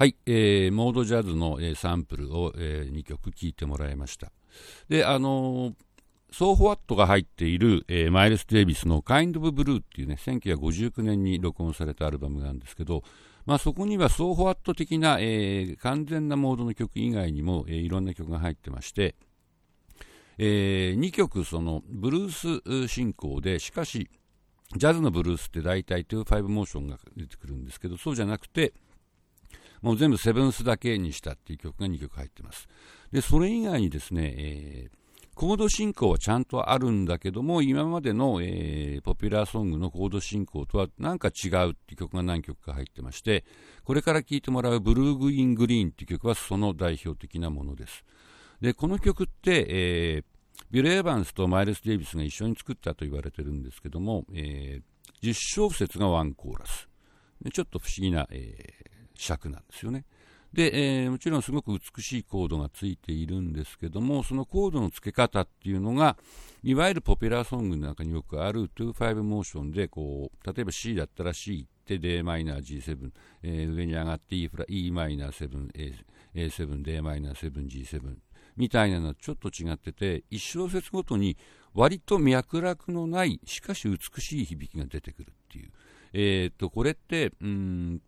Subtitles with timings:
[0.00, 4.32] はい、えー、モードジャズの、えー、サンプルを、えー、2曲聴いてもらいました。
[4.88, 5.74] で、あのー、
[6.32, 13.02] ソーフォワットが入っている、えー、マイルス・デイビスの Kind of Blue っていうね、1959年に録音されたアルバムなんですけど、
[13.44, 19.16] まあ、そこにはソーフォワット的な、えー、完全なモードの曲以外にも、えー、いろんな曲が入ってまして、
[20.38, 24.08] えー、2曲そのブルース進行で、しかし、
[24.74, 28.72] ジャズのブルースって大体2-5モーションが出てくるんですけど、そうじゃなくて、
[29.82, 32.68] もう全部セブンスだけにしたっていう曲が2曲入ってます。
[33.12, 35.00] で、それ以外にですね、えー、
[35.34, 43.44] コード進行はちゃんとあるんだけども、今までの、えー、ポピュラーソングのコード進行とはなんか違うっていう曲が何曲か入ってまして、
[43.84, 48.04] これから聴いてもらうブルーグイングリーンっていう曲はその代表的なものです。
[48.60, 50.24] で、この曲って、えー、
[50.70, 56.88] ビル・エヴァンスとマイルス・デイビスが一緒に作ったと言われてるんですけども、えー、10小節がワンコーラス。
[57.52, 58.89] ちょっと不思議な、えー、
[59.20, 60.04] 尺なんですよね。
[60.52, 66.16] で、えー、もちろんすごく美しいコードがついているんですけども、そのコードの付け方っていうのが、
[66.64, 73.10] いわゆるポピュラーソングの中によくある2-5モーションで、こう、例えば C だったら C 行って d マイナー G7、
[73.44, 75.70] えー、上に上がって E フラ E マイナー7、
[76.34, 78.16] A、A7、d マイナー7、G7
[78.56, 81.36] みたいなのはちょっと違ってて、1小節ごとに
[81.74, 85.70] 割と脈絡のない、しかし美しい響きが出てくるっていう。
[86.12, 88.02] えー、と、これって、うん、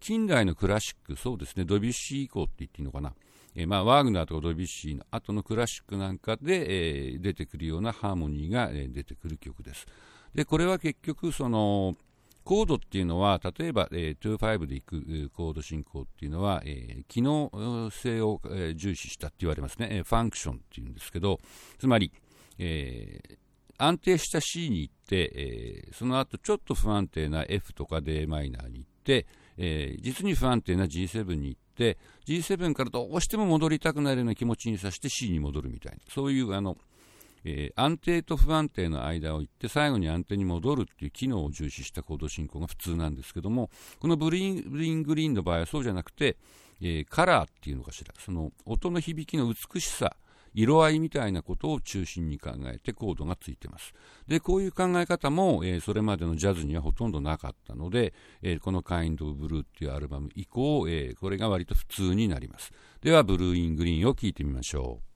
[0.00, 3.14] 近代のクラシック、そうですね、ドビュッシー以降って言っていいのかな、
[3.54, 9.86] えー、まあ、ワーグナーとかドビュッシーの後のクラシックなんかで、えー、出てくるようなハーモニーが、えー、出てくる曲です。
[10.34, 11.96] で、これは結局、その、
[12.44, 17.50] コードっていうのは、例えば、えー、25でいくコード進行っていうのは、えー、機能
[17.90, 21.40] 性を、えー、重視したって言われますね、えー、ファンクションっていうんですけど、
[21.80, 22.12] つまり、
[22.58, 23.36] えー、
[23.78, 29.26] 安定した C に行って、えー、その後ちょっと不安定な F とか d マイナーに行って、
[29.58, 35.98] えー、実に不安定な G7 に行って G7 からどうしても戻りたくなるような気持ちにさして C に戻るみたいな。
[36.08, 36.76] そういうあの、
[37.44, 46.36] えー、安定と不安定の間を行って最後に安定に戻るっていう機能を重視したコード進行が普通なんですけどもこのブリンブリングリーンの場合はそうじゃなくて、
[46.80, 48.12] えー、カラーっていうのかしら。
[48.18, 50.16] その音の響きの美しさ
[50.56, 53.92] 色合いみたいなことを中心に考えてコードがついてます。
[54.26, 62.72] で、こういう考え方も、えー、それまでのジャズにはほとんどなかったので、えー、この Kind of Blue っていうアルバム以降、えー、これが割と普通になります。
[63.02, 65.15] では、ブルーイングリーンを聴いてみましょう。